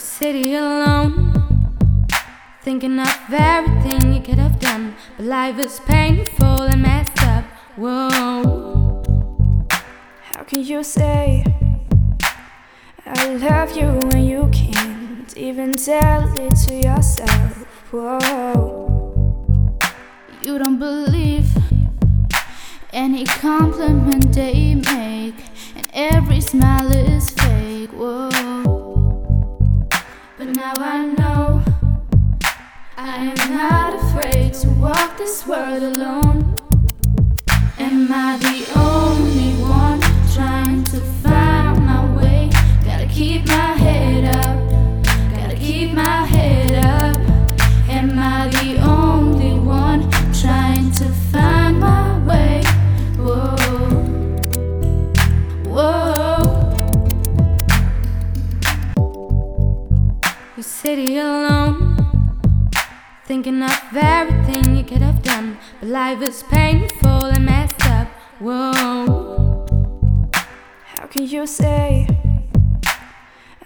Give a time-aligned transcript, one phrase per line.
[0.00, 1.68] city alone,
[2.62, 4.94] thinking of everything you could have done.
[5.16, 7.44] But life is painful and messed up.
[7.76, 9.02] Whoa.
[10.22, 11.44] How can you say
[13.06, 17.66] I love you when you can't even tell it to yourself?
[17.92, 19.76] Whoa.
[20.42, 21.48] You don't believe
[22.92, 25.36] any compliment they make,
[25.76, 27.30] and every smile is
[34.52, 36.56] to walk this world alone.
[37.78, 40.00] Am I the only one
[40.34, 42.50] trying to find my way?
[42.84, 44.58] Gotta keep my head up,
[45.36, 47.16] gotta keep my head up.
[47.88, 52.62] Am I the only one trying to find my way?
[53.16, 53.56] Whoa,
[55.70, 56.76] whoa.
[60.56, 61.79] You city alone,
[63.30, 65.56] thinking of everything you could have done.
[65.78, 68.08] But life is painful and messed up.
[68.40, 69.64] Whoa.
[70.82, 72.08] How can you say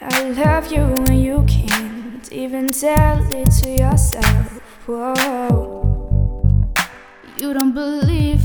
[0.00, 4.46] I love you when you can't even tell it to yourself?
[4.88, 6.74] Whoa.
[7.38, 8.42] You don't believe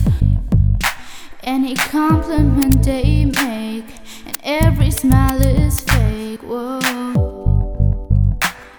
[1.42, 3.90] any compliment they make,
[4.28, 6.44] and every smile is fake.
[6.44, 6.78] Whoa.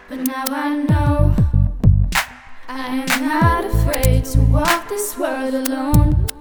[0.08, 1.17] But now I know
[2.70, 6.37] I am not afraid to walk this world alone.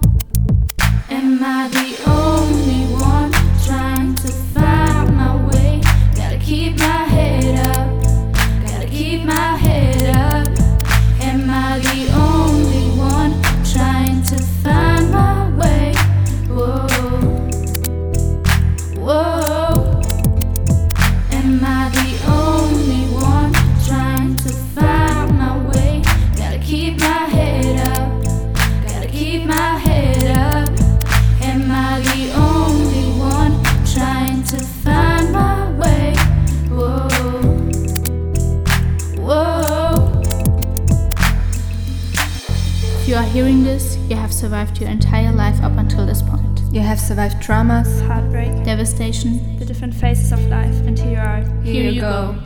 [43.38, 46.60] Hearing this, you have survived your entire life up until this point.
[46.72, 48.04] You have survived traumas.
[48.04, 49.56] Heartbreak, Devastation.
[49.60, 51.62] the different phases of life, and here you are.
[51.62, 52.36] Here, you go.